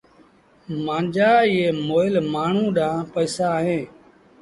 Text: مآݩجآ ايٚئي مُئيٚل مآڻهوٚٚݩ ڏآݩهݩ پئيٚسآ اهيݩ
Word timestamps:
مآݩجآ 0.85 1.31
ايٚئي 1.45 1.67
مُئيٚل 1.87 2.15
مآڻهوٚٚݩ 2.33 2.75
ڏآݩهݩ 2.77 3.07
پئيٚسآ 3.13 3.47
اهيݩ 3.59 3.83